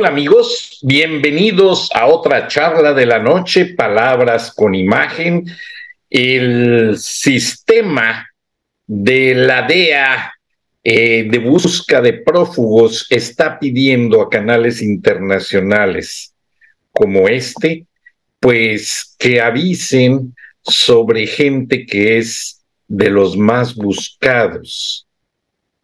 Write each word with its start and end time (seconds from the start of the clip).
Hola 0.00 0.08
amigos, 0.08 0.78
bienvenidos 0.80 1.90
a 1.92 2.06
otra 2.06 2.48
charla 2.48 2.94
de 2.94 3.04
la 3.04 3.18
noche, 3.18 3.74
palabras 3.74 4.50
con 4.50 4.74
imagen. 4.74 5.44
El 6.08 6.96
sistema 6.96 8.26
de 8.86 9.34
la 9.34 9.60
DEA 9.60 10.32
eh, 10.82 11.28
de 11.30 11.38
busca 11.38 12.00
de 12.00 12.14
prófugos 12.14 13.06
está 13.10 13.58
pidiendo 13.58 14.22
a 14.22 14.30
canales 14.30 14.80
internacionales 14.80 16.34
como 16.92 17.28
este, 17.28 17.84
pues 18.38 19.14
que 19.18 19.38
avisen 19.38 20.34
sobre 20.62 21.26
gente 21.26 21.84
que 21.84 22.16
es 22.16 22.62
de 22.88 23.10
los 23.10 23.36
más 23.36 23.74
buscados 23.74 25.06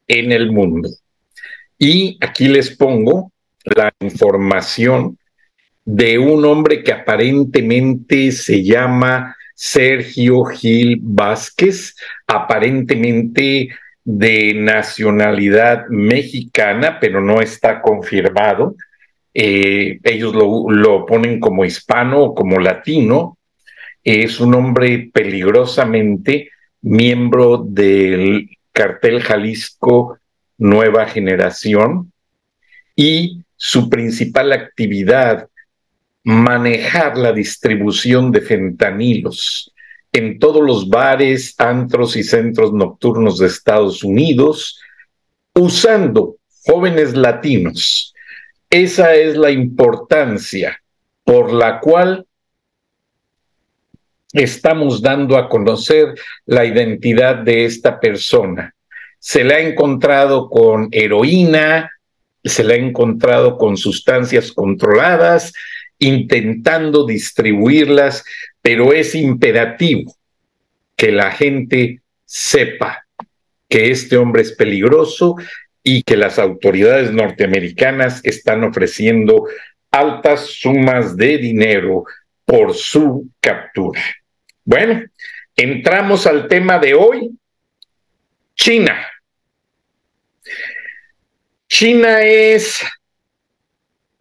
en 0.07 0.33
el 0.33 0.51
mundo. 0.53 0.89
Y 1.79 2.17
aquí 2.23 2.49
les 2.49 2.75
pongo 2.75 3.31
la 3.75 3.93
información 4.01 5.19
de 5.85 6.19
un 6.19 6.45
hombre 6.45 6.83
que 6.83 6.93
aparentemente 6.93 8.33
se 8.33 8.63
llama 8.63 9.37
Sergio 9.55 10.45
Gil 10.45 10.99
Vázquez, 11.03 11.97
aparentemente 12.27 13.71
de 14.05 14.55
nacionalidad 14.55 15.87
mexicana, 15.89 16.99
pero 17.01 17.21
no 17.21 17.41
está 17.41 17.81
confirmado. 17.81 18.77
Eh, 19.35 19.99
ellos 20.03 20.35
lo, 20.35 20.71
lo, 20.71 21.07
ponen 21.07 21.41
como 21.41 21.65
hispano 21.65 22.23
o 22.23 22.35
como 22.35 22.59
latino. 22.59 23.39
Es 24.05 24.41
un 24.41 24.55
hombre 24.55 25.11
peligrosamente 25.13 26.51
miembro 26.83 27.65
del 27.67 28.49
cartel 28.73 29.21
Jalisco 29.23 30.19
Nueva 30.59 31.07
Generación 31.07 32.13
y 32.95 33.43
su 33.57 33.89
principal 33.89 34.53
actividad, 34.53 35.49
manejar 36.25 37.17
la 37.17 37.33
distribución 37.33 38.33
de 38.33 38.41
fentanilos 38.41 39.73
en 40.13 40.39
todos 40.39 40.63
los 40.63 40.89
bares, 40.89 41.55
antros 41.59 42.17
y 42.17 42.23
centros 42.23 42.73
nocturnos 42.73 43.39
de 43.39 43.47
Estados 43.47 44.03
Unidos, 44.03 44.81
usando 45.55 46.37
jóvenes 46.65 47.15
latinos. 47.15 48.15
Esa 48.71 49.15
es 49.15 49.37
la 49.37 49.51
importancia 49.51 50.83
por 51.23 51.53
la 51.53 51.81
cual 51.81 52.27
estamos 54.33 55.03
dando 55.03 55.37
a 55.37 55.49
conocer 55.49 56.15
la 56.45 56.65
identidad 56.65 57.37
de 57.37 57.65
esta 57.65 58.01
persona. 58.01 58.75
Se 59.19 59.45
le 59.45 59.55
ha 59.55 59.61
encontrado 59.61 60.49
con 60.49 60.89
heroína, 60.93 61.91
se 62.49 62.65
le 62.65 62.75
ha 62.75 62.77
encontrado 62.77 63.59
con 63.59 63.77
sustancias 63.77 64.53
controladas, 64.53 65.53
intentando 65.99 67.07
distribuirlas, 67.07 68.25
pero 68.63 68.93
es 68.93 69.15
imperativo 69.15 70.15
que 70.97 71.13
la 71.13 71.31
gente 71.31 72.01
sepa 72.25 73.07
que 73.69 73.91
este 73.91 74.17
hombre 74.17 74.43
es 74.43 74.53
peligroso 74.53 75.37
y 75.83 76.03
que 76.03 76.17
las 76.17 76.39
autoridades 76.39 77.13
norteamericanas 77.13 78.21
están 78.25 78.65
ofreciendo 78.65 79.47
altas 79.91 80.47
sumas 80.47 81.17
de 81.17 81.39
dinero 81.39 82.05
por 82.45 82.75
su 82.75 83.29
captura. 83.41 84.03
Bueno, 84.65 85.03
entramos 85.55 86.27
al 86.27 86.49
tema 86.49 86.79
de 86.79 86.95
hoy. 86.95 87.31
China. 88.55 88.97
China 91.79 92.23
es 92.23 92.81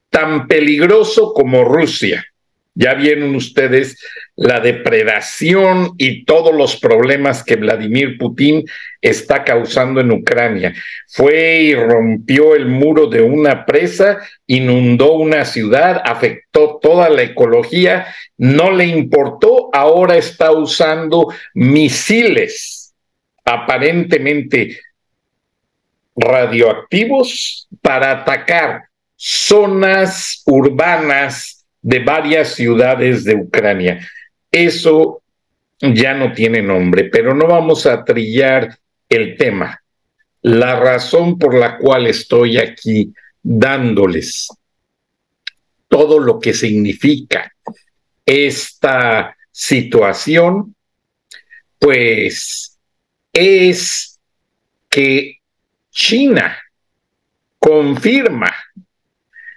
tan 0.10 0.46
peligroso 0.46 1.34
como 1.34 1.64
Rusia. 1.64 2.26
Ya 2.74 2.96
vieron 2.96 3.34
ustedes 3.34 3.98
la 4.36 4.60
depredación 4.60 5.94
y 5.98 6.26
todos 6.26 6.54
los 6.54 6.76
problemas 6.76 7.46
que 7.46 7.56
Vladimir 7.56 8.18
Putin 8.18 8.66
está 9.00 9.46
causando 9.46 10.02
en 10.02 10.12
Ucrania. 10.12 10.74
Fue 11.08 11.62
y 11.62 11.76
rompió 11.76 12.56
el 12.56 12.66
muro 12.66 13.08
de 13.08 13.22
una 13.22 13.66
presa, 13.66 14.20
inundó 14.48 15.14
una 15.14 15.46
ciudad, 15.46 16.02
afectó 16.04 16.78
toda 16.82 17.08
la 17.08 17.22
ecología, 17.22 18.08
no 18.38 18.70
le 18.72 18.88
importó, 18.88 19.70
ahora 19.72 20.18
está 20.18 20.52
usando 20.52 21.34
misiles 21.54 22.86
aparentemente 23.46 24.80
radioactivos 26.16 27.68
para 27.82 28.12
atacar 28.12 28.86
zonas 29.16 30.42
urbanas 30.46 31.66
de 31.82 32.00
varias 32.00 32.56
ciudades 32.56 33.24
de 33.24 33.36
Ucrania. 33.36 34.08
Eso 34.52 35.22
ya 35.80 36.14
no 36.14 36.34
tiene 36.34 36.62
nombre, 36.62 37.06
pero 37.06 37.34
no 37.34 37.48
vamos 37.48 37.86
a 37.86 38.04
trillar 38.04 38.78
el 39.10 39.38
tema. 39.38 39.82
La 40.42 40.80
razón 40.80 41.38
por 41.38 41.54
la 41.56 41.78
cual 41.78 42.08
estoy 42.08 42.58
aquí 42.58 43.14
dándoles 43.42 44.48
todo 45.88 46.20
lo 46.20 46.40
que 46.40 46.54
significa 46.54 47.52
esta 48.26 49.36
situación, 49.52 50.76
pues 51.80 52.78
es 53.32 54.20
que 54.90 55.35
China 55.96 56.58
confirma 57.58 58.54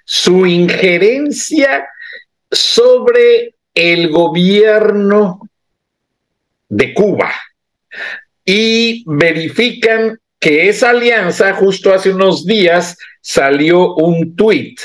su 0.05 0.47
injerencia 0.47 1.89
sobre 2.51 3.57
el 3.75 4.09
gobierno 4.09 5.41
de 6.69 6.95
Cuba 6.95 7.33
y 8.45 9.03
verifican 9.07 10.19
que 10.39 10.69
esa 10.69 10.91
alianza, 10.91 11.53
justo 11.55 11.93
hace 11.93 12.11
unos 12.11 12.47
días, 12.47 12.97
salió 13.21 13.97
un 13.97 14.37
tuit 14.37 14.81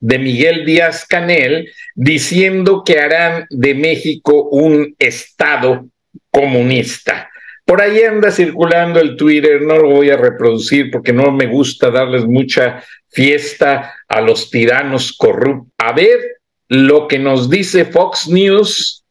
de 0.00 0.18
Miguel 0.18 0.66
Díaz 0.66 1.06
Canel 1.06 1.72
diciendo 1.94 2.82
que 2.84 2.98
harán 2.98 3.46
de 3.48 3.74
México 3.74 4.48
un 4.50 4.94
Estado 4.98 5.86
comunista. 6.30 7.30
Por 7.66 7.82
ahí 7.82 8.04
anda 8.04 8.30
circulando 8.30 9.00
el 9.00 9.16
Twitter, 9.16 9.60
no 9.60 9.76
lo 9.76 9.90
voy 9.90 10.10
a 10.10 10.16
reproducir 10.16 10.88
porque 10.90 11.12
no 11.12 11.32
me 11.32 11.48
gusta 11.48 11.90
darles 11.90 12.24
mucha 12.24 12.82
fiesta 13.08 13.92
a 14.06 14.20
los 14.20 14.50
tiranos 14.50 15.12
corruptos. 15.12 15.72
A 15.78 15.92
ver 15.92 16.38
lo 16.68 17.08
que 17.08 17.18
nos 17.18 17.50
dice 17.50 17.84
Fox 17.84 18.28
News 18.28 19.04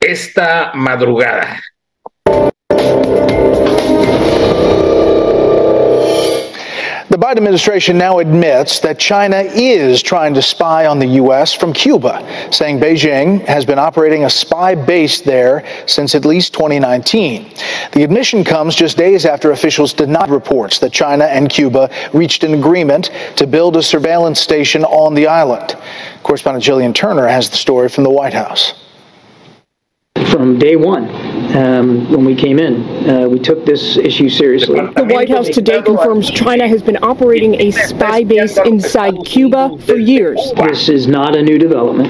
esta 0.00 0.72
madrugada. 0.74 1.62
Biden 7.24 7.38
administration 7.38 7.96
now 7.96 8.18
admits 8.18 8.80
that 8.80 8.98
China 8.98 9.38
is 9.38 10.02
trying 10.02 10.34
to 10.34 10.42
spy 10.42 10.84
on 10.84 10.98
the 10.98 11.06
U.S. 11.22 11.54
from 11.54 11.72
Cuba, 11.72 12.20
saying 12.52 12.78
Beijing 12.78 13.40
has 13.46 13.64
been 13.64 13.78
operating 13.78 14.26
a 14.26 14.28
spy 14.28 14.74
base 14.74 15.22
there 15.22 15.64
since 15.86 16.14
at 16.14 16.26
least 16.26 16.52
2019. 16.52 17.50
The 17.92 18.02
admission 18.02 18.44
comes 18.44 18.76
just 18.76 18.98
days 18.98 19.24
after 19.24 19.52
officials 19.52 19.94
denied 19.94 20.28
reports 20.28 20.78
that 20.80 20.92
China 20.92 21.24
and 21.24 21.48
Cuba 21.48 21.88
reached 22.12 22.44
an 22.44 22.52
agreement 22.52 23.10
to 23.36 23.46
build 23.46 23.78
a 23.78 23.82
surveillance 23.82 24.38
station 24.38 24.84
on 24.84 25.14
the 25.14 25.26
island. 25.26 25.78
Correspondent 26.24 26.62
Jillian 26.62 26.94
Turner 26.94 27.26
has 27.26 27.48
the 27.48 27.56
story 27.56 27.88
from 27.88 28.04
the 28.04 28.10
White 28.10 28.34
House. 28.34 28.74
From 30.34 30.58
day 30.58 30.76
one, 30.76 31.04
um, 31.56 32.10
when 32.10 32.24
we 32.24 32.34
came 32.34 32.58
in. 32.58 33.08
Uh, 33.08 33.28
we 33.28 33.38
took 33.38 33.64
this 33.64 33.96
issue 33.96 34.28
seriously. 34.28 34.80
The 34.80 35.06
White 35.10 35.28
House 35.28 35.48
today 35.48 35.82
confirms 35.82 36.30
China 36.30 36.66
has 36.68 36.82
been 36.82 36.98
operating 37.02 37.54
a 37.60 37.70
spy 37.70 38.24
base 38.24 38.56
inside 38.58 39.14
Cuba 39.24 39.76
for 39.86 39.96
years. 39.96 40.40
This 40.56 40.88
is 40.88 41.06
not 41.06 41.36
a 41.36 41.42
new 41.42 41.58
development. 41.58 42.08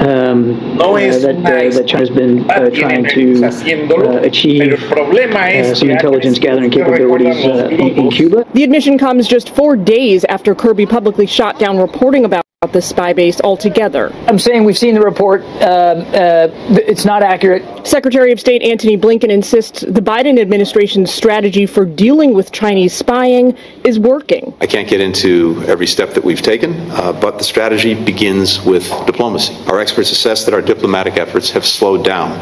Um, 0.00 0.80
uh, 0.80 0.94
that, 0.94 1.36
uh, 1.36 1.76
that 1.76 1.86
China's 1.86 2.10
been 2.10 2.48
uh, 2.50 2.70
trying 2.70 3.04
to 3.04 3.44
uh, 3.44 4.20
achieve 4.22 4.72
uh, 4.92 5.74
some 5.74 5.90
intelligence 5.90 6.38
gathering 6.38 6.70
capabilities 6.70 7.44
uh, 7.44 7.68
in, 7.70 7.98
in 7.98 8.10
Cuba. 8.10 8.46
The 8.54 8.64
admission 8.64 8.96
comes 8.96 9.28
just 9.28 9.50
four 9.50 9.76
days 9.76 10.24
after 10.24 10.54
Kirby 10.54 10.86
publicly 10.86 11.26
shot 11.26 11.58
down 11.58 11.78
reporting 11.78 12.24
about 12.24 12.44
the 12.72 12.82
spy 12.82 13.14
base 13.14 13.40
altogether. 13.40 14.12
I'm 14.26 14.38
saying 14.38 14.64
we've 14.64 14.76
seen 14.76 14.94
the 14.94 15.00
report. 15.00 15.40
Uh, 15.40 15.64
uh, 15.64 16.48
it's 16.72 17.06
not 17.06 17.22
accurate. 17.22 17.86
Secretary 17.86 18.32
of 18.32 18.38
State 18.38 18.62
Antony 18.62 18.98
Blinken 18.98 19.30
insists 19.30 19.80
the 19.80 20.02
Biden 20.02 20.38
administration's 20.38 21.10
strategy 21.10 21.64
for 21.64 21.86
dealing 21.86 22.34
with 22.34 22.52
Chinese 22.52 22.92
spying 22.92 23.56
is 23.82 23.98
working. 23.98 24.52
I 24.60 24.66
can't 24.66 24.86
get 24.86 25.00
into 25.00 25.64
every 25.68 25.86
step 25.86 26.10
that 26.10 26.22
we've 26.22 26.42
taken, 26.42 26.74
uh, 26.90 27.18
but 27.18 27.38
the 27.38 27.44
strategy 27.44 27.94
begins 27.94 28.62
with 28.62 28.86
diplomacy. 29.06 29.56
Our 29.66 29.80
experts 29.80 30.12
assess 30.12 30.44
that 30.44 30.52
our 30.52 30.60
diplomatic 30.60 31.16
efforts 31.16 31.50
have 31.52 31.64
slowed 31.64 32.04
down 32.04 32.32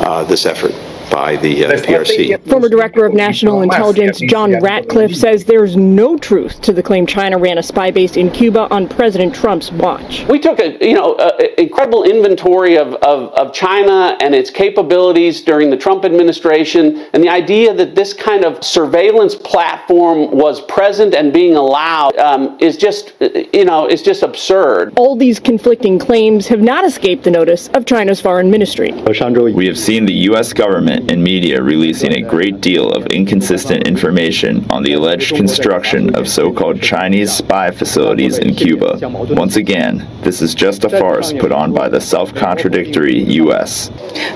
uh, 0.00 0.24
this 0.24 0.44
effort 0.44 0.74
by 1.12 1.36
the 1.36 1.66
uh, 1.66 1.70
PRC. 1.72 2.48
Former 2.48 2.68
Director 2.68 3.04
of 3.04 3.12
National 3.12 3.62
Intelligence 3.62 4.18
John 4.20 4.58
Ratcliffe 4.60 5.14
says 5.14 5.44
there's 5.44 5.76
no 5.76 6.16
truth 6.16 6.60
to 6.62 6.72
the 6.72 6.82
claim 6.82 7.06
China 7.06 7.38
ran 7.38 7.58
a 7.58 7.62
spy 7.62 7.90
base 7.90 8.16
in 8.16 8.30
Cuba 8.30 8.66
on 8.70 8.88
President 8.88 9.34
Trump's 9.34 9.70
watch. 9.72 10.24
We 10.28 10.38
took 10.38 10.58
a 10.58 10.78
you 10.84 10.94
know 10.94 11.16
a, 11.18 11.60
incredible 11.60 12.04
inventory 12.04 12.78
of, 12.78 12.94
of, 12.94 13.32
of 13.34 13.52
China 13.52 14.16
and 14.20 14.34
its 14.34 14.50
capabilities 14.50 15.42
during 15.42 15.68
the 15.68 15.76
Trump 15.76 16.04
administration, 16.04 17.06
and 17.12 17.22
the 17.22 17.28
idea 17.28 17.74
that 17.74 17.94
this 17.94 18.14
kind 18.14 18.44
of 18.44 18.64
surveillance 18.64 19.34
platform 19.34 20.30
was 20.30 20.62
present 20.62 21.14
and 21.14 21.32
being 21.32 21.56
allowed 21.56 22.16
um, 22.16 22.56
is 22.58 22.76
just 22.78 23.12
you 23.20 23.64
know 23.66 23.86
is 23.86 24.02
just 24.02 24.22
absurd. 24.22 24.94
All 24.96 25.14
these 25.14 25.38
conflicting 25.38 25.98
claims 25.98 26.46
have 26.48 26.62
not 26.62 26.84
escaped 26.84 27.24
the 27.24 27.30
notice 27.30 27.68
of 27.68 27.84
China's 27.84 28.20
foreign 28.20 28.50
ministry. 28.50 28.92
We 28.92 29.66
have 29.66 29.78
seen 29.78 30.06
the 30.06 30.14
U.S. 30.30 30.52
government 30.54 31.01
and 31.08 31.22
media 31.22 31.62
releasing 31.62 32.12
a 32.12 32.22
great 32.22 32.60
deal 32.60 32.90
of 32.90 33.06
inconsistent 33.06 33.86
information 33.86 34.66
on 34.70 34.82
the 34.82 34.92
alleged 34.92 35.34
construction 35.34 36.14
of 36.14 36.28
so-called 36.28 36.80
Chinese 36.80 37.32
spy 37.32 37.70
facilities 37.70 38.38
in 38.38 38.54
Cuba. 38.54 38.98
Once 39.34 39.56
again, 39.56 40.08
this 40.22 40.42
is 40.42 40.54
just 40.54 40.84
a 40.84 40.90
farce 40.90 41.32
put 41.32 41.52
on 41.52 41.72
by 41.72 41.88
the 41.88 42.00
self-contradictory 42.00 43.18
U.S. 43.34 43.88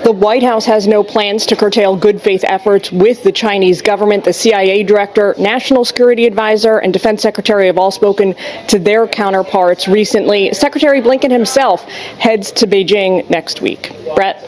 The 0.04 0.12
White 0.12 0.42
House 0.42 0.64
has 0.66 0.86
no 0.86 1.02
plans 1.02 1.46
to 1.46 1.56
curtail 1.56 1.96
good 1.96 2.20
faith 2.20 2.44
efforts 2.44 2.90
with 2.90 3.22
the 3.22 3.32
Chinese 3.32 3.82
government. 3.82 4.24
The 4.24 4.32
CIA 4.32 4.82
director, 4.82 5.34
national 5.38 5.84
security 5.84 6.26
advisor, 6.26 6.78
and 6.78 6.92
defense 6.92 7.22
secretary 7.22 7.66
have 7.66 7.78
all 7.78 7.90
spoken 7.90 8.34
to 8.68 8.78
their 8.78 9.06
counterparts 9.06 9.88
recently. 9.88 10.52
Secretary 10.52 11.00
Blinken 11.00 11.30
himself 11.30 11.82
heads 12.18 12.50
to 12.52 12.66
Beijing 12.66 13.28
next 13.30 13.60
week. 13.60 13.92
Brett? 14.14 14.42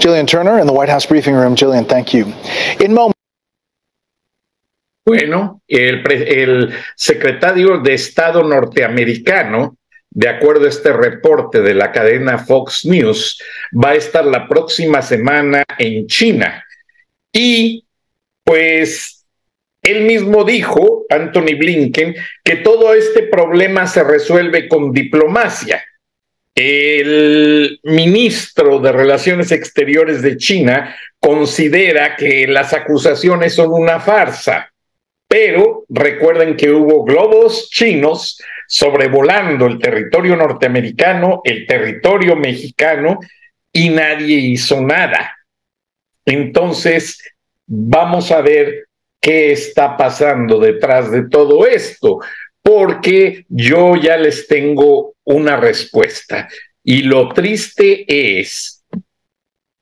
Jillian 0.00 0.26
Turner 0.26 0.58
in 0.58 0.66
the 0.66 0.72
White 0.72 0.88
House 0.88 1.04
briefing 1.06 1.34
room. 1.34 1.54
Jillian, 1.54 1.86
thank 1.86 2.14
you. 2.14 2.32
Bueno, 5.04 5.62
el, 5.68 6.02
el, 6.08 6.74
secretario 6.96 7.78
de 7.78 7.94
Estado 7.94 8.42
norteamericano, 8.42 9.76
de 10.10 10.28
acuerdo 10.28 10.66
a 10.66 10.68
este 10.68 10.92
reporte 10.92 11.60
de 11.60 11.74
la 11.74 11.92
cadena 11.92 12.38
Fox 12.38 12.86
News, 12.86 13.42
va 13.72 13.90
a 13.90 13.94
estar 13.96 14.24
la 14.24 14.48
próxima 14.48 15.02
semana 15.02 15.64
en 15.78 16.06
China. 16.06 16.64
Y 17.32 17.84
pues 18.44 19.26
él 19.82 20.04
mismo 20.04 20.44
dijo, 20.44 21.04
Anthony 21.10 21.56
Blinken, 21.58 22.14
que 22.42 22.56
todo 22.56 22.94
este 22.94 23.24
problema 23.24 23.86
se 23.86 24.02
resuelve 24.02 24.68
con 24.68 24.92
diplomacia. 24.92 25.82
El 26.54 27.80
ministro 27.84 28.80
de 28.80 28.92
Relaciones 28.92 29.52
Exteriores 29.52 30.20
de 30.22 30.36
China 30.36 30.94
considera 31.18 32.16
que 32.16 32.46
las 32.46 32.72
acusaciones 32.72 33.54
son 33.54 33.72
una 33.72 34.00
farsa, 34.00 34.72
pero 35.28 35.84
recuerden 35.88 36.56
que 36.56 36.70
hubo 36.70 37.04
globos 37.04 37.68
chinos 37.70 38.40
sobrevolando 38.66 39.66
el 39.66 39.78
territorio 39.78 40.36
norteamericano, 40.36 41.40
el 41.44 41.66
territorio 41.66 42.36
mexicano, 42.36 43.20
y 43.72 43.88
nadie 43.90 44.36
hizo 44.36 44.80
nada. 44.80 45.36
Entonces, 46.24 47.20
vamos 47.66 48.32
a 48.32 48.40
ver 48.40 48.86
qué 49.20 49.52
está 49.52 49.96
pasando 49.96 50.58
detrás 50.58 51.10
de 51.10 51.28
todo 51.28 51.66
esto 51.66 52.20
porque 52.62 53.46
yo 53.48 53.96
ya 53.96 54.16
les 54.16 54.46
tengo 54.46 55.14
una 55.24 55.56
respuesta. 55.56 56.48
Y 56.82 57.02
lo 57.02 57.28
triste 57.30 58.04
es 58.08 58.84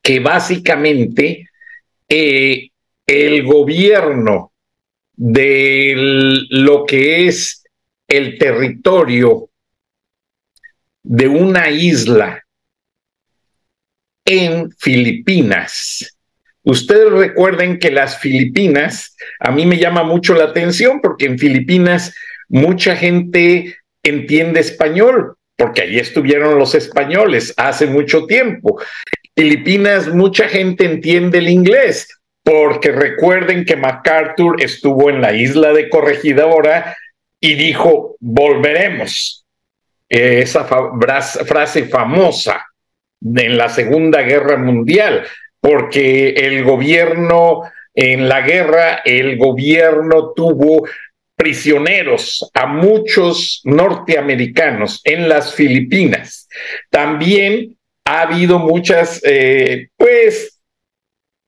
que 0.02 0.20
básicamente 0.20 1.48
eh, 2.08 2.70
el 3.06 3.42
gobierno 3.44 4.52
de 5.14 5.94
lo 6.50 6.86
que 6.86 7.26
es 7.26 7.64
el 8.06 8.38
territorio 8.38 9.50
de 11.02 11.28
una 11.28 11.70
isla 11.70 12.44
en 14.24 14.70
Filipinas. 14.72 16.16
Ustedes 16.62 17.10
recuerden 17.10 17.78
que 17.78 17.90
las 17.90 18.18
Filipinas, 18.18 19.16
a 19.40 19.50
mí 19.50 19.64
me 19.64 19.78
llama 19.78 20.02
mucho 20.02 20.34
la 20.34 20.44
atención 20.44 21.00
porque 21.00 21.26
en 21.26 21.38
Filipinas 21.38 22.14
mucha 22.48 22.96
gente 22.96 23.76
entiende 24.02 24.60
español, 24.60 25.36
porque 25.56 25.82
allí 25.82 25.98
estuvieron 25.98 26.58
los 26.58 26.74
españoles 26.74 27.52
hace 27.56 27.86
mucho 27.86 28.26
tiempo. 28.26 28.80
Filipinas, 29.36 30.08
mucha 30.08 30.48
gente 30.48 30.84
entiende 30.84 31.38
el 31.38 31.48
inglés, 31.48 32.08
porque 32.42 32.92
recuerden 32.92 33.64
que 33.64 33.76
MacArthur 33.76 34.62
estuvo 34.62 35.10
en 35.10 35.20
la 35.20 35.34
isla 35.34 35.72
de 35.72 35.88
Corregidora 35.88 36.96
y 37.40 37.54
dijo, 37.54 38.16
volveremos. 38.20 39.44
Esa 40.08 40.64
frase 40.64 41.84
famosa 41.84 42.64
en 43.22 43.58
la 43.58 43.68
Segunda 43.68 44.22
Guerra 44.22 44.56
Mundial, 44.56 45.26
porque 45.60 46.30
el 46.30 46.64
gobierno 46.64 47.62
en 47.94 48.28
la 48.28 48.42
guerra, 48.42 49.02
el 49.04 49.36
gobierno 49.36 50.32
tuvo 50.32 50.86
prisioneros 51.38 52.50
a 52.52 52.66
muchos 52.66 53.60
norteamericanos 53.62 55.00
en 55.04 55.28
las 55.28 55.54
Filipinas. 55.54 56.48
También 56.90 57.78
ha 58.04 58.22
habido 58.22 58.58
muchas, 58.58 59.22
eh, 59.24 59.90
pues, 59.96 60.60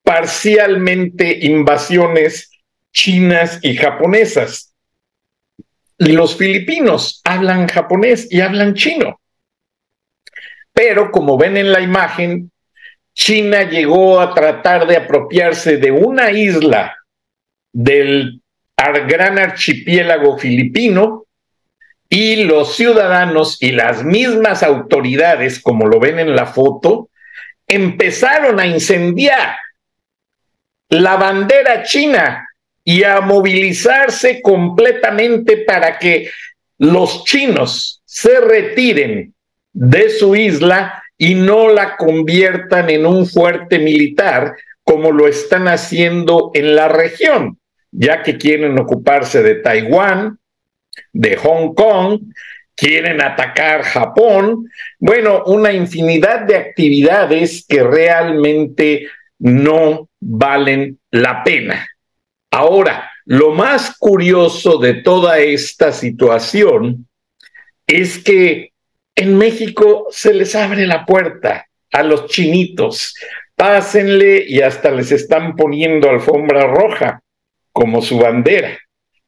parcialmente 0.04 1.44
invasiones 1.44 2.50
chinas 2.92 3.58
y 3.62 3.76
japonesas. 3.76 4.74
Los 5.98 6.36
filipinos 6.36 7.20
hablan 7.24 7.66
japonés 7.66 8.28
y 8.30 8.40
hablan 8.40 8.74
chino. 8.74 9.20
Pero 10.72 11.10
como 11.10 11.36
ven 11.36 11.56
en 11.56 11.72
la 11.72 11.80
imagen, 11.80 12.52
China 13.12 13.68
llegó 13.68 14.20
a 14.20 14.34
tratar 14.34 14.86
de 14.86 14.96
apropiarse 14.96 15.78
de 15.78 15.90
una 15.90 16.30
isla 16.30 16.96
del 17.72 18.39
al 18.80 19.06
gran 19.06 19.38
archipiélago 19.38 20.38
filipino 20.38 21.26
y 22.08 22.44
los 22.44 22.76
ciudadanos 22.76 23.62
y 23.62 23.72
las 23.72 24.02
mismas 24.02 24.62
autoridades, 24.62 25.60
como 25.60 25.86
lo 25.86 26.00
ven 26.00 26.18
en 26.18 26.34
la 26.34 26.46
foto, 26.46 27.10
empezaron 27.68 28.58
a 28.58 28.66
incendiar 28.66 29.58
la 30.88 31.16
bandera 31.16 31.82
china 31.82 32.48
y 32.82 33.04
a 33.04 33.20
movilizarse 33.20 34.40
completamente 34.40 35.58
para 35.58 35.98
que 35.98 36.30
los 36.78 37.24
chinos 37.24 38.00
se 38.06 38.40
retiren 38.40 39.34
de 39.74 40.08
su 40.08 40.34
isla 40.34 41.04
y 41.18 41.34
no 41.34 41.68
la 41.68 41.98
conviertan 41.98 42.88
en 42.88 43.04
un 43.04 43.26
fuerte 43.26 43.78
militar 43.78 44.56
como 44.82 45.12
lo 45.12 45.28
están 45.28 45.68
haciendo 45.68 46.50
en 46.54 46.74
la 46.74 46.88
región 46.88 47.59
ya 47.90 48.22
que 48.22 48.36
quieren 48.38 48.78
ocuparse 48.78 49.42
de 49.42 49.56
Taiwán, 49.56 50.38
de 51.12 51.36
Hong 51.36 51.74
Kong, 51.74 52.20
quieren 52.74 53.20
atacar 53.22 53.82
Japón, 53.82 54.68
bueno, 54.98 55.44
una 55.44 55.72
infinidad 55.72 56.46
de 56.46 56.56
actividades 56.56 57.64
que 57.68 57.82
realmente 57.82 59.08
no 59.38 60.08
valen 60.20 60.98
la 61.10 61.42
pena. 61.44 61.86
Ahora, 62.50 63.10
lo 63.26 63.52
más 63.52 63.96
curioso 63.98 64.78
de 64.78 64.94
toda 64.94 65.38
esta 65.38 65.92
situación 65.92 67.06
es 67.86 68.18
que 68.18 68.72
en 69.14 69.36
México 69.36 70.06
se 70.10 70.32
les 70.32 70.54
abre 70.54 70.86
la 70.86 71.04
puerta 71.04 71.66
a 71.92 72.02
los 72.02 72.26
chinitos 72.26 73.14
pásenle 73.60 74.42
y 74.48 74.62
hasta 74.62 74.90
les 74.90 75.12
están 75.12 75.54
poniendo 75.54 76.08
alfombra 76.08 76.66
roja 76.66 77.20
como 77.80 78.02
su 78.02 78.18
bandera. 78.18 78.78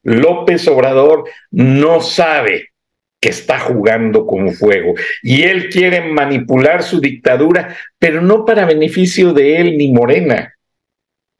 López 0.03 0.67
Obrador 0.67 1.23
no 1.49 2.01
sabe 2.01 2.69
que 3.19 3.29
está 3.29 3.59
jugando 3.59 4.27
con 4.27 4.53
fuego 4.53 4.93
y 5.23 5.41
él 5.41 5.69
quiere 5.69 6.01
manipular 6.01 6.83
su 6.83 7.01
dictadura, 7.01 7.75
pero 7.97 8.21
no 8.21 8.45
para 8.45 8.65
beneficio 8.65 9.33
de 9.33 9.57
él 9.57 9.75
ni 9.75 9.91
Morena. 9.91 10.53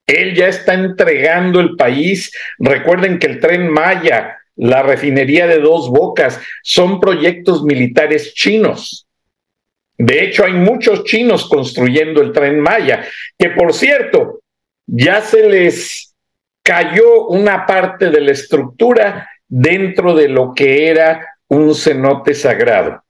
Él 0.07 0.33
ya 0.33 0.47
está 0.47 0.73
entregando 0.73 1.59
el 1.59 1.75
país. 1.75 2.31
Recuerden 2.57 3.19
que 3.19 3.27
el 3.27 3.39
tren 3.39 3.69
Maya, 3.69 4.39
la 4.55 4.81
refinería 4.81 5.45
de 5.45 5.59
dos 5.59 5.91
bocas, 5.91 6.41
son 6.63 6.99
proyectos 6.99 7.63
militares 7.63 8.33
chinos. 8.33 9.07
De 9.99 10.23
hecho, 10.23 10.45
hay 10.45 10.53
muchos 10.53 11.03
chinos 11.03 11.47
construyendo 11.47 12.23
el 12.23 12.31
tren 12.31 12.59
Maya, 12.59 13.05
que 13.37 13.51
por 13.51 13.71
cierto, 13.71 14.41
ya 14.87 15.21
se 15.21 15.47
les 15.47 16.12
cayó 16.63 17.27
una 17.27 17.65
parte 17.65 18.09
de 18.09 18.21
la 18.21 18.31
estructura 18.31 19.29
dentro 19.47 20.15
de 20.15 20.29
lo 20.29 20.53
que 20.53 20.87
era 20.87 21.27
un 21.47 21.75
cenote 21.75 22.33
sagrado. 22.33 23.03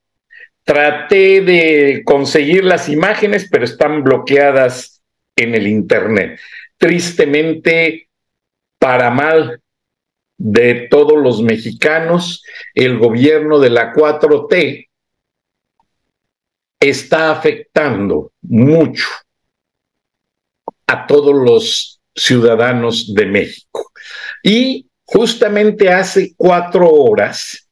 Traté 0.63 1.41
de 1.41 2.01
conseguir 2.03 2.63
las 2.63 2.89
imágenes, 2.89 3.47
pero 3.49 3.63
están 3.63 4.03
bloqueadas 4.03 5.01
en 5.35 5.55
el 5.55 5.67
Internet. 5.67 6.39
Tristemente, 6.77 8.09
para 8.79 9.09
mal 9.11 9.61
de 10.37 10.87
todos 10.89 11.17
los 11.17 11.41
mexicanos, 11.41 12.43
el 12.73 12.97
gobierno 12.97 13.59
de 13.59 13.69
la 13.69 13.93
4T 13.93 14.89
está 16.79 17.31
afectando 17.31 18.31
mucho 18.41 19.07
a 20.87 21.07
todos 21.07 21.33
los 21.33 21.92
ciudadanos 22.15 23.13
de 23.13 23.25
México. 23.25 23.91
Y 24.43 24.87
justamente 25.05 25.89
hace 25.89 26.33
cuatro 26.35 26.89
horas, 26.89 27.67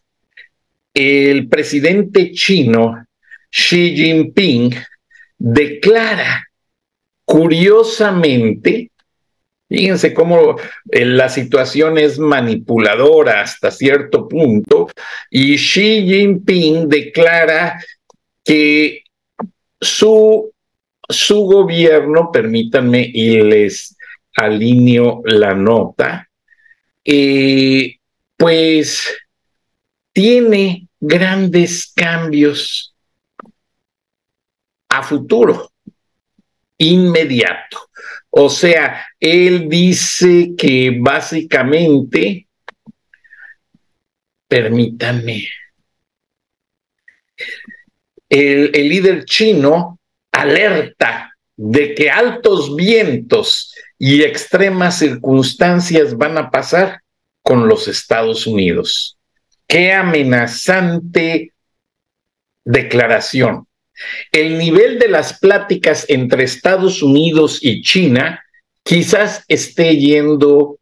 el 0.94 1.48
presidente 1.48 2.32
chino 2.32 3.06
Xi 3.50 3.96
Jinping 3.96 4.74
declara 5.38 6.48
curiosamente, 7.26 8.92
fíjense 9.70 10.14
cómo 10.14 10.58
eh, 10.92 11.06
la 11.06 11.30
situación 11.30 11.98
es 11.98 12.20
manipuladora 12.20 13.42
hasta 13.42 13.72
cierto 13.72 14.28
punto, 14.28 14.90
y 15.30 15.56
Xi 15.56 16.06
Jinping 16.08 16.90
declara 16.90 17.82
que 18.44 19.04
su, 19.80 20.52
su 21.08 21.42
gobierno, 21.42 22.32
permítanme 22.32 23.10
y 23.14 23.42
les 23.42 23.96
alineo 24.44 25.22
la 25.26 25.54
nota, 25.54 26.30
eh, 27.04 27.98
pues 28.38 29.08
tiene 30.14 30.88
grandes 31.00 31.92
cambios 31.96 32.96
a 34.90 35.04
futuro, 35.04 35.72
inmediato. 36.78 37.90
O 38.30 38.50
sea, 38.50 39.06
él 39.20 39.68
dice 39.70 40.54
que 40.58 40.98
básicamente, 41.00 42.48
permítanme, 44.48 45.48
el, 48.30 48.72
el 48.74 48.90
líder 48.90 49.26
chino 49.26 50.00
alerta 50.32 51.36
de 51.56 51.94
que 51.94 52.10
altos 52.10 52.76
vientos 52.76 53.74
y 54.04 54.24
extremas 54.24 54.98
circunstancias 54.98 56.18
van 56.18 56.36
a 56.36 56.50
pasar 56.50 57.02
con 57.44 57.68
los 57.68 57.88
Estados 57.88 58.48
Unidos. 58.48 59.16
Qué 59.68 59.94
amenazante 59.94 61.54
declaración. 62.66 63.68
El 64.32 64.58
nivel 64.58 64.98
de 64.98 65.08
las 65.08 65.38
pláticas 65.38 66.08
entre 66.10 66.46
Estados 66.46 67.04
Unidos 67.04 67.60
y 67.62 67.84
China 67.84 68.44
quizás 68.84 69.46
esté 69.48 69.96
yendo 69.96 70.80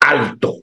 alto, 0.00 0.56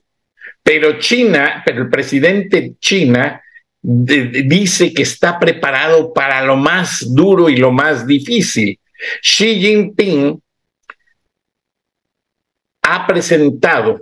pero 0.62 1.00
China, 1.00 1.64
pero 1.66 1.82
el 1.82 1.90
presidente 1.90 2.74
China 2.78 3.42
dice 3.82 4.94
que 4.94 5.02
está 5.02 5.36
preparado 5.40 6.12
para 6.12 6.44
lo 6.44 6.56
más 6.56 7.12
duro 7.12 7.48
y 7.48 7.56
lo 7.56 7.72
más 7.72 8.06
difícil. 8.06 8.78
Xi 9.20 9.60
Jinping 9.60 10.40
ha 12.88 13.04
presentado 13.08 14.00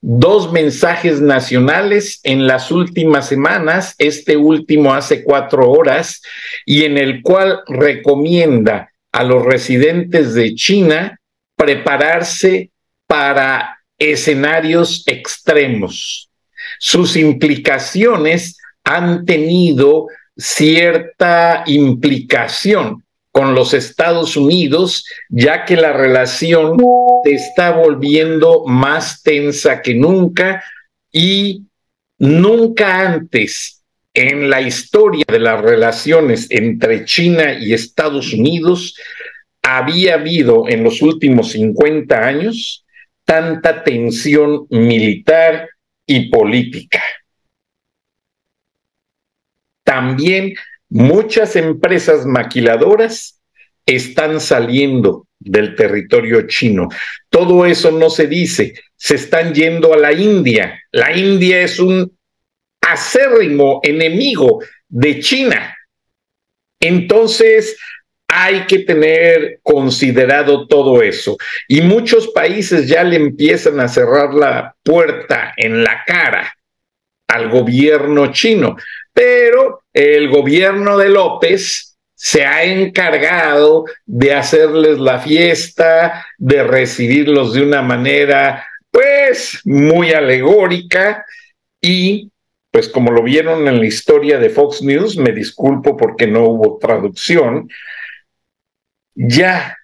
dos 0.00 0.50
mensajes 0.50 1.20
nacionales 1.20 2.20
en 2.22 2.46
las 2.46 2.70
últimas 2.70 3.28
semanas, 3.28 3.94
este 3.98 4.38
último 4.38 4.94
hace 4.94 5.22
cuatro 5.22 5.70
horas, 5.70 6.22
y 6.64 6.84
en 6.84 6.96
el 6.96 7.20
cual 7.22 7.60
recomienda 7.66 8.90
a 9.12 9.24
los 9.24 9.44
residentes 9.44 10.32
de 10.32 10.54
China 10.54 11.20
prepararse 11.54 12.70
para 13.06 13.78
escenarios 13.98 15.02
extremos. 15.06 16.30
Sus 16.78 17.14
implicaciones 17.14 18.56
han 18.84 19.26
tenido 19.26 20.06
cierta 20.34 21.62
implicación 21.66 23.04
con 23.38 23.54
los 23.54 23.72
Estados 23.72 24.36
Unidos, 24.36 25.04
ya 25.28 25.64
que 25.64 25.76
la 25.76 25.92
relación 25.92 26.76
se 27.22 27.34
está 27.34 27.70
volviendo 27.70 28.64
más 28.66 29.22
tensa 29.22 29.80
que 29.80 29.94
nunca 29.94 30.64
y 31.12 31.62
nunca 32.18 32.98
antes 32.98 33.84
en 34.12 34.50
la 34.50 34.60
historia 34.60 35.24
de 35.28 35.38
las 35.38 35.60
relaciones 35.62 36.48
entre 36.50 37.04
China 37.04 37.52
y 37.52 37.74
Estados 37.74 38.32
Unidos 38.32 38.96
había 39.62 40.14
habido 40.14 40.68
en 40.68 40.82
los 40.82 41.00
últimos 41.00 41.52
50 41.52 42.18
años 42.26 42.84
tanta 43.24 43.84
tensión 43.84 44.66
militar 44.68 45.68
y 46.04 46.28
política. 46.28 47.04
También 49.84 50.54
muchas 50.88 51.56
empresas 51.56 52.26
maquiladoras 52.26 53.40
están 53.86 54.40
saliendo 54.40 55.26
del 55.38 55.74
territorio 55.74 56.46
chino. 56.46 56.88
Todo 57.30 57.64
eso 57.64 57.90
no 57.90 58.10
se 58.10 58.26
dice, 58.26 58.74
se 58.96 59.14
están 59.14 59.54
yendo 59.54 59.94
a 59.94 59.96
la 59.96 60.12
India. 60.12 60.80
La 60.92 61.16
India 61.16 61.62
es 61.62 61.78
un 61.78 62.12
acérrimo 62.80 63.80
enemigo 63.82 64.60
de 64.88 65.20
China. 65.20 65.76
Entonces, 66.80 67.76
hay 68.28 68.66
que 68.66 68.80
tener 68.80 69.60
considerado 69.62 70.66
todo 70.66 71.02
eso. 71.02 71.36
Y 71.66 71.80
muchos 71.80 72.28
países 72.28 72.86
ya 72.86 73.02
le 73.02 73.16
empiezan 73.16 73.80
a 73.80 73.88
cerrar 73.88 74.34
la 74.34 74.76
puerta 74.82 75.54
en 75.56 75.82
la 75.82 76.04
cara 76.06 76.52
al 77.26 77.48
gobierno 77.50 78.32
chino. 78.32 78.76
Pero 79.18 79.82
el 79.92 80.28
gobierno 80.28 80.96
de 80.96 81.08
López 81.08 81.98
se 82.14 82.44
ha 82.44 82.62
encargado 82.62 83.84
de 84.06 84.32
hacerles 84.32 85.00
la 85.00 85.18
fiesta, 85.18 86.24
de 86.38 86.62
recibirlos 86.62 87.52
de 87.52 87.62
una 87.62 87.82
manera, 87.82 88.64
pues, 88.92 89.60
muy 89.64 90.12
alegórica. 90.12 91.26
Y 91.80 92.30
pues 92.70 92.88
como 92.88 93.10
lo 93.10 93.24
vieron 93.24 93.66
en 93.66 93.80
la 93.80 93.86
historia 93.86 94.38
de 94.38 94.50
Fox 94.50 94.82
News, 94.82 95.16
me 95.16 95.32
disculpo 95.32 95.96
porque 95.96 96.28
no 96.28 96.44
hubo 96.44 96.78
traducción, 96.78 97.68
ya 99.16 99.78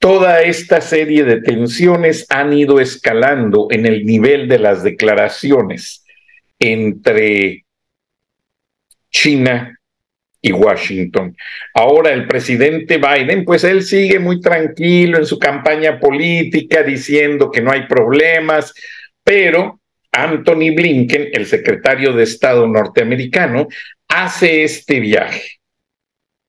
toda 0.00 0.42
esta 0.42 0.80
serie 0.80 1.22
de 1.22 1.40
tensiones 1.40 2.26
han 2.30 2.52
ido 2.52 2.80
escalando 2.80 3.68
en 3.70 3.86
el 3.86 4.04
nivel 4.04 4.48
de 4.48 4.58
las 4.58 4.82
declaraciones 4.82 6.04
entre 6.58 7.63
China 9.14 9.78
y 10.42 10.52
Washington. 10.52 11.34
Ahora 11.72 12.12
el 12.12 12.26
presidente 12.26 12.98
Biden, 12.98 13.44
pues 13.44 13.64
él 13.64 13.82
sigue 13.82 14.18
muy 14.18 14.40
tranquilo 14.40 15.16
en 15.16 15.24
su 15.24 15.38
campaña 15.38 15.98
política 15.98 16.82
diciendo 16.82 17.50
que 17.50 17.62
no 17.62 17.72
hay 17.72 17.86
problemas, 17.86 18.74
pero 19.22 19.80
Anthony 20.12 20.74
Blinken, 20.76 21.30
el 21.32 21.46
secretario 21.46 22.12
de 22.12 22.24
Estado 22.24 22.66
norteamericano, 22.68 23.68
hace 24.08 24.64
este 24.64 25.00
viaje. 25.00 25.60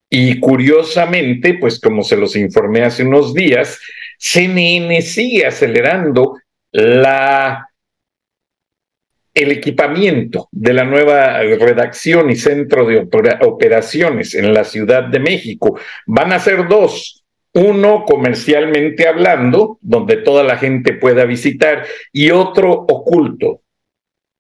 Y 0.09 0.39
curiosamente, 0.39 1.55
pues 1.55 1.79
como 1.79 2.03
se 2.03 2.17
los 2.17 2.35
informé 2.35 2.83
hace 2.83 3.03
unos 3.03 3.33
días, 3.33 3.79
CNN 4.17 5.01
sigue 5.01 5.45
acelerando 5.45 6.37
la 6.71 7.69
el 9.35 9.51
equipamiento 9.51 10.47
de 10.51 10.73
la 10.73 10.85
nueva 10.85 11.41
redacción 11.41 12.29
y 12.29 12.37
centro 12.37 12.87
de 12.87 13.07
operaciones 13.41 14.33
en 14.33 14.53
la 14.53 14.63
Ciudad 14.63 15.03
de 15.03 15.19
México. 15.19 15.77
Van 16.07 16.31
a 16.31 16.39
ser 16.39 16.67
dos. 16.67 17.21
Uno 17.53 18.03
comercialmente 18.05 19.07
hablando, 19.07 19.77
donde 19.81 20.17
toda 20.17 20.43
la 20.43 20.57
gente 20.57 20.93
pueda 20.93 21.25
visitar, 21.25 21.85
y 22.11 22.31
otro 22.31 22.71
oculto, 22.71 23.61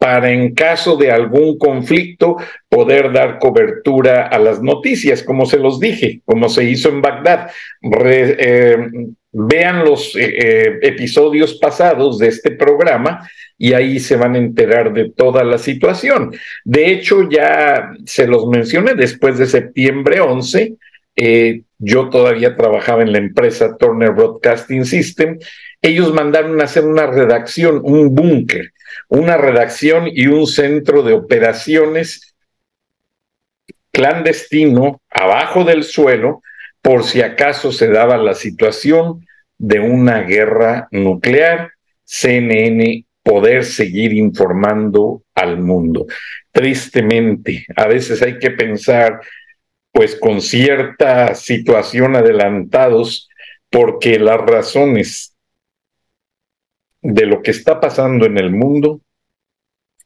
para 0.05 0.29
en 0.29 0.53
caso 0.53 0.97
de 0.97 1.09
algún 1.09 1.57
conflicto 1.57 2.37
poder 2.69 3.11
dar 3.11 3.39
cobertura 3.39 4.27
a 4.27 4.37
las 4.37 4.61
noticias, 4.61 5.23
como 5.23 5.47
se 5.47 5.57
los 5.57 5.79
dije, 5.79 6.21
como 6.25 6.47
se 6.47 6.63
hizo 6.63 6.89
en 6.89 7.01
Bagdad. 7.01 7.49
Eh, 7.81 8.77
vean 9.31 9.83
los 9.83 10.15
eh, 10.15 10.19
eh, 10.37 10.79
episodios 10.83 11.55
pasados 11.55 12.19
de 12.19 12.27
este 12.27 12.51
programa 12.51 13.27
y 13.57 13.73
ahí 13.73 13.99
se 13.99 14.15
van 14.15 14.35
a 14.35 14.37
enterar 14.37 14.93
de 14.93 15.09
toda 15.09 15.43
la 15.43 15.57
situación. 15.57 16.35
De 16.63 16.91
hecho, 16.91 17.27
ya 17.27 17.89
se 18.05 18.27
los 18.27 18.45
mencioné 18.45 18.93
después 18.93 19.39
de 19.39 19.47
septiembre 19.47 20.21
11. 20.21 20.75
yo 21.79 22.09
todavía 22.09 22.55
trabajaba 22.55 23.01
en 23.01 23.11
la 23.11 23.17
empresa 23.17 23.75
Turner 23.75 24.11
Broadcasting 24.11 24.85
System. 24.85 25.39
Ellos 25.81 26.13
mandaron 26.13 26.61
a 26.61 26.65
hacer 26.65 26.85
una 26.85 27.07
redacción, 27.07 27.81
un 27.83 28.13
búnker 28.13 28.74
una 29.09 29.37
redacción 29.37 30.07
y 30.11 30.27
un 30.27 30.47
centro 30.47 31.03
de 31.03 31.13
operaciones 31.13 32.35
clandestino 33.91 35.01
abajo 35.09 35.63
del 35.63 35.83
suelo 35.83 36.41
por 36.81 37.03
si 37.03 37.21
acaso 37.21 37.71
se 37.71 37.87
daba 37.87 38.17
la 38.17 38.33
situación 38.33 39.25
de 39.57 39.79
una 39.79 40.21
guerra 40.21 40.87
nuclear, 40.91 41.71
CNN 42.03 43.05
poder 43.23 43.63
seguir 43.63 44.13
informando 44.13 45.23
al 45.33 45.57
mundo. 45.59 46.05
Tristemente, 46.51 47.65
a 47.75 47.87
veces 47.87 48.21
hay 48.21 48.37
que 48.37 48.51
pensar 48.51 49.21
pues 49.91 50.15
con 50.15 50.41
cierta 50.41 51.33
situación 51.33 52.15
adelantados 52.15 53.29
porque 53.71 54.19
las 54.19 54.41
razones 54.41 55.34
de 57.07 57.25
lo 57.27 57.41
que 57.43 57.51
está 57.51 57.79
pasando 57.79 58.25
en 58.25 58.37
el 58.39 58.51
mundo 58.51 59.01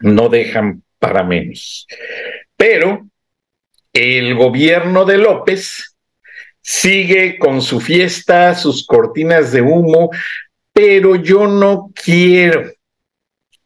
no 0.02 0.28
dejan 0.28 0.84
para 1.00 1.24
menos. 1.24 1.88
Pero 2.58 3.08
el 3.94 4.36
gobierno 4.36 5.06
de 5.06 5.18
López 5.18 5.96
sigue 6.62 7.38
con 7.40 7.62
su 7.62 7.80
fiesta, 7.80 8.54
sus 8.54 8.86
cortinas 8.86 9.54
de 9.54 9.62
humo, 9.62 10.10
pero 10.74 11.16
yo 11.16 11.48
no 11.48 11.90
quiero 11.96 12.70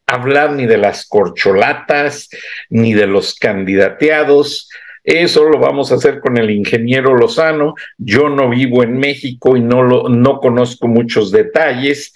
hablar 0.05 0.51
ni 0.51 0.67
de 0.67 0.77
las 0.77 1.07
corcholatas, 1.07 2.29
ni 2.69 2.93
de 2.93 3.07
los 3.07 3.33
candidateados. 3.33 4.69
Eso 5.03 5.43
lo 5.45 5.59
vamos 5.59 5.91
a 5.91 5.95
hacer 5.95 6.19
con 6.19 6.37
el 6.37 6.51
ingeniero 6.51 7.15
Lozano. 7.15 7.73
Yo 7.97 8.29
no 8.29 8.49
vivo 8.49 8.83
en 8.83 8.97
México 8.99 9.57
y 9.57 9.59
no, 9.59 9.81
lo, 9.81 10.07
no 10.07 10.39
conozco 10.39 10.87
muchos 10.87 11.31
detalles, 11.31 12.13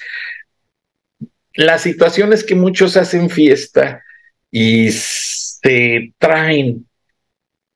la 1.58 1.80
situación 1.80 2.34
es 2.34 2.44
que 2.44 2.56
muchos 2.56 2.96
hacen 2.98 3.30
fiesta 3.30 4.04
y 4.52 4.90
se 4.92 6.14
traen 6.20 6.88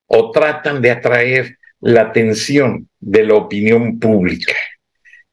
o 0.05 0.31
tratan 0.31 0.81
de 0.81 0.91
atraer 0.91 1.57
la 1.79 2.01
atención 2.01 2.87
de 2.99 3.23
la 3.23 3.35
opinión 3.35 3.99
pública. 3.99 4.53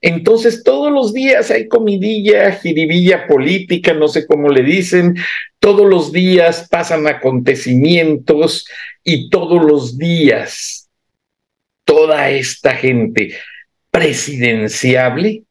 Entonces 0.00 0.62
todos 0.64 0.90
los 0.90 1.12
días 1.12 1.50
hay 1.50 1.68
comidilla, 1.68 2.52
jiribilla 2.52 3.26
política, 3.26 3.92
no 3.92 4.08
sé 4.08 4.26
cómo 4.26 4.48
le 4.48 4.62
dicen, 4.62 5.16
todos 5.58 5.86
los 5.86 6.10
días 6.10 6.68
pasan 6.70 7.06
acontecimientos 7.06 8.66
y 9.04 9.28
todos 9.28 9.62
los 9.62 9.98
días 9.98 10.88
toda 11.84 12.30
esta 12.30 12.74
gente 12.74 13.34
presidenciable 13.90 15.42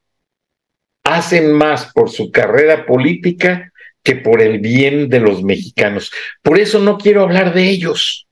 hacen 1.14 1.52
más 1.52 1.92
por 1.92 2.10
su 2.10 2.30
carrera 2.30 2.86
política 2.86 3.72
que 4.02 4.16
por 4.16 4.40
el 4.40 4.58
bien 4.60 5.08
de 5.08 5.20
los 5.20 5.42
mexicanos. 5.42 6.10
Por 6.42 6.58
eso 6.58 6.78
no 6.78 6.98
quiero 6.98 7.22
hablar 7.22 7.52
de 7.52 7.68
ellos. 7.68 8.26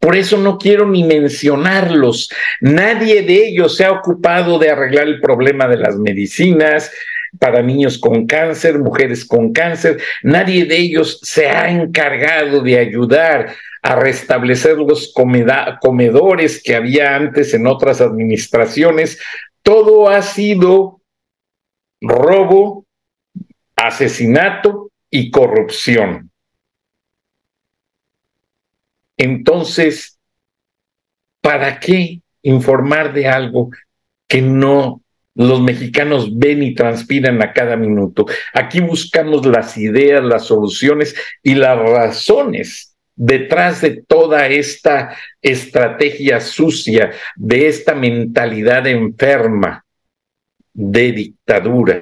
Por 0.00 0.16
eso 0.16 0.36
no 0.36 0.58
quiero 0.58 0.86
ni 0.86 1.04
mencionarlos. 1.04 2.30
Nadie 2.60 3.22
de 3.22 3.48
ellos 3.48 3.76
se 3.76 3.84
ha 3.84 3.92
ocupado 3.92 4.58
de 4.58 4.70
arreglar 4.70 5.06
el 5.06 5.20
problema 5.20 5.66
de 5.66 5.78
las 5.78 5.96
medicinas 5.96 6.90
para 7.38 7.62
niños 7.62 7.98
con 7.98 8.26
cáncer, 8.26 8.78
mujeres 8.78 9.24
con 9.24 9.52
cáncer. 9.52 9.98
Nadie 10.22 10.66
de 10.66 10.76
ellos 10.76 11.20
se 11.22 11.48
ha 11.48 11.70
encargado 11.70 12.60
de 12.60 12.78
ayudar 12.78 13.54
a 13.82 13.96
restablecer 13.96 14.76
los 14.76 15.12
comedores 15.80 16.62
que 16.62 16.76
había 16.76 17.16
antes 17.16 17.54
en 17.54 17.66
otras 17.66 18.00
administraciones. 18.00 19.18
Todo 19.62 20.08
ha 20.08 20.22
sido 20.22 21.01
robo, 22.02 22.84
asesinato 23.76 24.90
y 25.08 25.30
corrupción. 25.30 26.30
Entonces, 29.16 30.18
¿para 31.40 31.78
qué 31.78 32.20
informar 32.42 33.12
de 33.12 33.28
algo 33.28 33.70
que 34.26 34.42
no 34.42 35.00
los 35.34 35.60
mexicanos 35.62 36.36
ven 36.36 36.62
y 36.62 36.74
transpiran 36.74 37.40
a 37.40 37.52
cada 37.52 37.76
minuto? 37.76 38.26
Aquí 38.52 38.80
buscamos 38.80 39.46
las 39.46 39.76
ideas, 39.78 40.24
las 40.24 40.46
soluciones 40.46 41.14
y 41.42 41.54
las 41.54 41.78
razones 41.78 42.96
detrás 43.14 43.80
de 43.80 44.02
toda 44.02 44.48
esta 44.48 45.16
estrategia 45.40 46.40
sucia, 46.40 47.12
de 47.36 47.68
esta 47.68 47.94
mentalidad 47.94 48.86
enferma 48.86 49.84
de 50.74 51.12
dictadura 51.12 52.00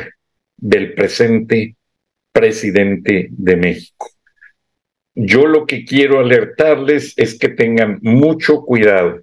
del 0.56 0.94
presente 0.94 1.76
presidente 2.32 3.28
de 3.30 3.56
México. 3.56 4.10
Yo 5.14 5.46
lo 5.46 5.66
que 5.66 5.84
quiero 5.84 6.20
alertarles 6.20 7.14
es 7.16 7.38
que 7.38 7.48
tengan 7.48 7.98
mucho 8.02 8.62
cuidado 8.62 9.20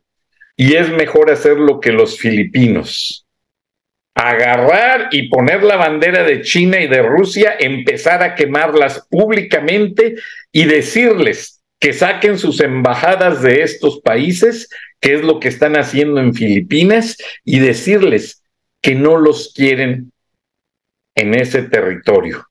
y 0.55 0.73
es 0.73 0.89
mejor 0.89 1.31
hacer 1.31 1.57
lo 1.57 1.79
que 1.79 1.91
los 1.91 2.19
filipinos. 2.19 3.25
Agarrar 4.15 5.10
y 5.12 5.29
poner 5.29 5.63
la 5.63 5.75
bandera 5.75 6.23
de 6.23 6.41
China 6.41 6.81
y 6.81 6.88
de 6.88 7.03
Rusia, 7.03 7.55
empezar 7.60 8.23
a 8.23 8.33
quemarlas 8.33 9.07
públicamente 9.10 10.15
y 10.51 10.65
decirles 10.65 11.62
que 11.79 11.93
saquen 11.93 12.39
sus 12.39 12.60
embajadas 12.60 13.43
de 13.43 13.62
estos 13.62 14.01
países, 14.01 14.69
que 14.99 15.13
es 15.13 15.21
lo 15.21 15.39
que 15.39 15.47
están 15.47 15.77
haciendo 15.77 16.19
en 16.19 16.33
Filipinas, 16.33 17.17
y 17.45 17.60
decirles 17.60 18.43
que 18.81 18.95
no 18.95 19.17
los 19.17 19.53
quieren 19.53 20.11
en 21.15 21.33
ese 21.33 21.63
territorio. 21.63 22.45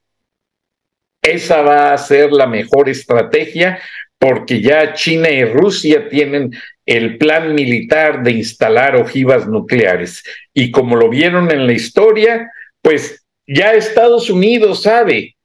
Esa 1.22 1.62
va 1.62 1.92
a 1.92 1.98
ser 1.98 2.32
la 2.32 2.46
mejor 2.46 2.88
estrategia 2.88 3.80
porque 4.18 4.60
ya 4.60 4.92
China 4.94 5.30
y 5.30 5.44
Rusia 5.44 6.08
tienen 6.08 6.52
el 6.86 7.18
plan 7.18 7.54
militar 7.54 8.22
de 8.22 8.32
instalar 8.32 8.96
ojivas 8.96 9.46
nucleares. 9.46 10.22
Y 10.54 10.70
como 10.70 10.96
lo 10.96 11.08
vieron 11.08 11.50
en 11.50 11.66
la 11.66 11.72
historia, 11.72 12.50
pues 12.80 13.24
ya 13.46 13.74
Estados 13.74 14.30
Unidos 14.30 14.82
sabe 14.82 15.36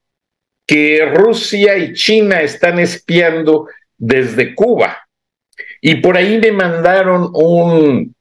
que 0.67 1.05
Rusia 1.05 1.77
y 1.77 1.93
China 1.93 2.41
están 2.41 2.79
espiando 2.79 3.67
desde 3.97 4.55
Cuba. 4.55 4.97
Y 5.81 5.95
por 5.95 6.15
ahí 6.15 6.39
me 6.39 6.51
mandaron 6.51 7.29
un 7.33 8.15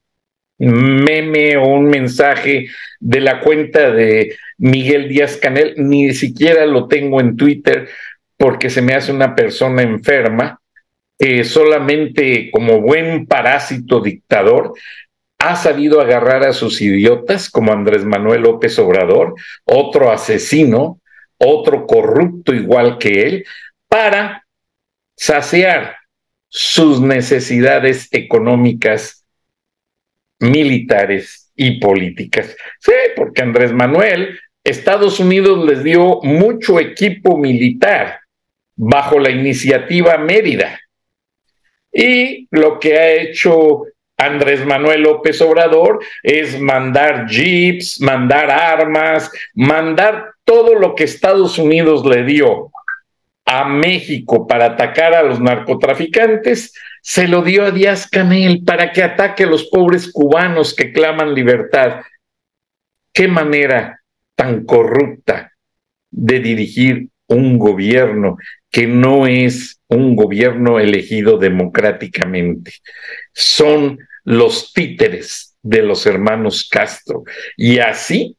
meme 0.60 1.56
o 1.56 1.66
un 1.66 1.86
mensaje 1.86 2.68
de 3.00 3.20
la 3.20 3.40
cuenta 3.40 3.90
de 3.90 4.36
Miguel 4.58 5.08
Díaz 5.08 5.38
Canel, 5.38 5.74
ni 5.78 6.12
siquiera 6.12 6.66
lo 6.66 6.86
tengo 6.86 7.20
en 7.20 7.36
Twitter 7.36 7.88
porque 8.36 8.70
se 8.70 8.82
me 8.82 8.94
hace 8.94 9.10
una 9.10 9.34
persona 9.34 9.82
enferma, 9.82 10.60
que 11.18 11.44
solamente 11.44 12.50
como 12.50 12.80
buen 12.80 13.26
parásito 13.26 14.00
dictador 14.00 14.74
ha 15.38 15.56
sabido 15.56 16.00
agarrar 16.00 16.44
a 16.44 16.52
sus 16.52 16.80
idiotas 16.82 17.48
como 17.50 17.72
Andrés 17.72 18.04
Manuel 18.04 18.42
López 18.42 18.78
Obrador, 18.78 19.34
otro 19.64 20.10
asesino, 20.10 21.00
otro 21.38 21.86
corrupto 21.86 22.54
igual 22.54 22.98
que 22.98 23.22
él, 23.22 23.44
para 23.88 24.44
saciar 25.16 25.96
sus 26.48 27.00
necesidades 27.00 28.08
económicas 28.10 29.19
militares 30.40 31.52
y 31.54 31.78
políticas. 31.78 32.56
Sí, 32.78 32.92
porque 33.16 33.42
Andrés 33.42 33.72
Manuel, 33.72 34.38
Estados 34.64 35.20
Unidos 35.20 35.64
les 35.66 35.84
dio 35.84 36.20
mucho 36.22 36.80
equipo 36.80 37.36
militar 37.36 38.20
bajo 38.76 39.18
la 39.18 39.30
iniciativa 39.30 40.16
Mérida. 40.18 40.80
Y 41.92 42.48
lo 42.50 42.78
que 42.78 42.98
ha 42.98 43.10
hecho 43.12 43.84
Andrés 44.16 44.64
Manuel 44.64 45.02
López 45.02 45.40
Obrador 45.40 46.00
es 46.22 46.60
mandar 46.60 47.26
jeeps, 47.26 48.00
mandar 48.00 48.50
armas, 48.50 49.30
mandar 49.54 50.32
todo 50.44 50.74
lo 50.74 50.94
que 50.94 51.04
Estados 51.04 51.58
Unidos 51.58 52.04
le 52.04 52.24
dio 52.24 52.70
a 53.46 53.64
México 53.64 54.46
para 54.46 54.66
atacar 54.66 55.14
a 55.14 55.22
los 55.22 55.40
narcotraficantes, 55.40 56.72
se 57.02 57.28
lo 57.28 57.42
dio 57.42 57.64
a 57.64 57.70
Díaz 57.70 58.08
Canel 58.08 58.62
para 58.64 58.92
que 58.92 59.02
ataque 59.02 59.44
a 59.44 59.46
los 59.46 59.64
pobres 59.64 60.10
cubanos 60.12 60.74
que 60.74 60.92
claman 60.92 61.34
libertad. 61.34 62.02
Qué 63.12 63.28
manera 63.28 64.00
tan 64.34 64.64
corrupta 64.64 65.52
de 66.10 66.40
dirigir 66.40 67.08
un 67.26 67.58
gobierno 67.58 68.36
que 68.70 68.86
no 68.86 69.26
es 69.26 69.80
un 69.88 70.16
gobierno 70.16 70.78
elegido 70.78 71.38
democráticamente. 71.38 72.72
Son 73.32 73.98
los 74.24 74.72
títeres 74.72 75.56
de 75.62 75.82
los 75.82 76.06
hermanos 76.06 76.68
Castro. 76.70 77.24
Y 77.56 77.78
así, 77.78 78.36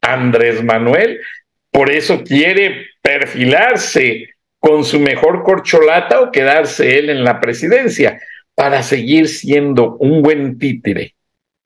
Andrés 0.00 0.62
Manuel, 0.64 1.20
por 1.70 1.90
eso 1.90 2.22
quiere 2.24 2.86
perfilarse 3.02 4.30
con 4.58 4.84
su 4.84 4.98
mejor 5.00 5.42
corcholata 5.44 6.20
o 6.20 6.32
quedarse 6.32 6.98
él 6.98 7.10
en 7.10 7.24
la 7.24 7.40
presidencia 7.40 8.20
para 8.54 8.82
seguir 8.82 9.28
siendo 9.28 9.96
un 9.98 10.22
buen 10.22 10.58
títere 10.58 11.14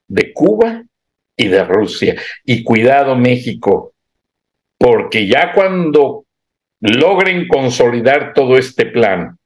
de 0.09 0.33
Cuba 0.33 0.85
y 1.37 1.49
de 1.49 1.65
Rusia. 1.65 2.17
Y 2.45 2.63
cuidado 2.65 3.17
México, 3.17 3.95
porque 4.77 5.27
ya 5.27 5.53
cuando 5.53 6.27
logren 6.81 7.49
consolidar 7.49 8.35
todo 8.35 8.59
este 8.59 8.87
plan, 8.87 9.39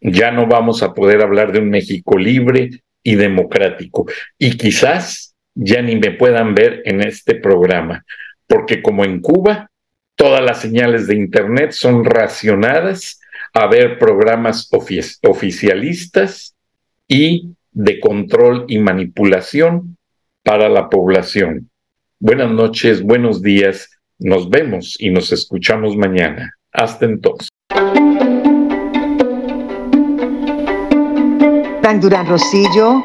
ya 0.00 0.30
no 0.30 0.46
vamos 0.46 0.82
a 0.82 0.94
poder 0.94 1.22
hablar 1.22 1.52
de 1.52 1.58
un 1.58 1.70
México 1.70 2.16
libre 2.16 2.70
y 3.02 3.14
democrático. 3.16 4.06
Y 4.38 4.56
quizás 4.56 5.34
ya 5.54 5.82
ni 5.82 5.96
me 5.96 6.12
puedan 6.12 6.54
ver 6.54 6.82
en 6.84 7.00
este 7.00 7.34
programa, 7.34 8.04
porque 8.46 8.82
como 8.82 9.04
en 9.04 9.20
Cuba, 9.20 9.70
todas 10.16 10.42
las 10.42 10.60
señales 10.60 11.06
de 11.06 11.14
Internet 11.14 11.72
son 11.72 12.04
racionadas 12.04 13.20
a 13.52 13.66
ver 13.68 13.98
programas 13.98 14.68
oficialistas 15.22 16.54
y 17.06 17.52
de 17.70 18.00
control 18.00 18.64
y 18.68 18.78
manipulación 18.78 19.96
para 20.42 20.68
la 20.68 20.88
población. 20.88 21.70
Buenas 22.18 22.50
noches, 22.50 23.02
buenos 23.02 23.42
días, 23.42 23.90
nos 24.18 24.48
vemos 24.48 24.96
y 24.98 25.10
nos 25.10 25.32
escuchamos 25.32 25.96
mañana. 25.96 26.54
Hasta 26.72 27.04
entonces. 27.04 27.48
Durán 32.00 32.26
Rosillo 32.26 33.04